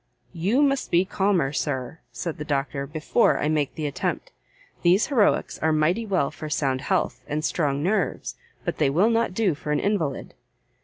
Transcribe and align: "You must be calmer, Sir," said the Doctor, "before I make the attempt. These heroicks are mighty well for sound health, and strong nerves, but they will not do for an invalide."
"You 0.33 0.63
must 0.63 0.89
be 0.89 1.05
calmer, 1.05 1.53
Sir," 1.53 1.99
said 2.11 2.39
the 2.39 2.43
Doctor, 2.43 2.87
"before 2.87 3.37
I 3.37 3.47
make 3.49 3.75
the 3.75 3.85
attempt. 3.85 4.31
These 4.81 5.09
heroicks 5.09 5.61
are 5.61 5.71
mighty 5.71 6.07
well 6.07 6.31
for 6.31 6.49
sound 6.49 6.81
health, 6.81 7.23
and 7.27 7.45
strong 7.45 7.83
nerves, 7.83 8.33
but 8.65 8.77
they 8.79 8.89
will 8.89 9.11
not 9.11 9.35
do 9.35 9.53
for 9.53 9.71
an 9.71 9.79
invalide." 9.79 10.33